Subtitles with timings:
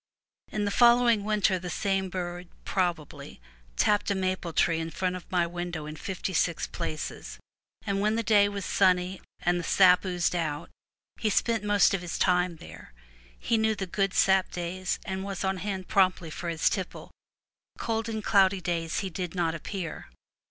[0.51, 3.39] In the following winter the same bird (probably)
[3.75, 7.37] tapped a maple tree in front of my window in fifty six places;
[7.85, 10.71] and when the day was sunny, and the sap oozed out,
[11.19, 12.93] he spent most of his time there.
[13.37, 17.11] He knew the good sap days, and was on hand promptly for his tipple;
[17.77, 20.07] cold and cloudy days he did not appear.